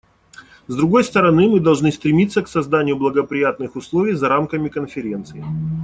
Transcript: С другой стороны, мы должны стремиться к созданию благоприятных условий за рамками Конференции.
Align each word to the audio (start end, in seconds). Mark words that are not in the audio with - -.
С 0.65 0.75
другой 0.75 1.03
стороны, 1.03 1.47
мы 1.47 1.59
должны 1.59 1.91
стремиться 1.91 2.41
к 2.41 2.47
созданию 2.47 2.97
благоприятных 2.97 3.75
условий 3.75 4.13
за 4.13 4.29
рамками 4.29 4.67
Конференции. 4.67 5.45